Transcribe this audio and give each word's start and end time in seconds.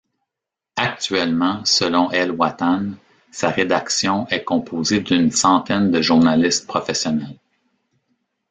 Actuellement, 0.77 1.63
selon 1.63 2.09
El 2.09 2.31
Watan, 2.31 2.93
sa 3.29 3.51
rédaction 3.51 4.25
est 4.29 4.43
composée 4.43 4.99
d’une 5.01 5.29
centaine 5.31 5.91
de 5.91 6.01
journalistes 6.01 6.65
professionnels. 6.65 7.37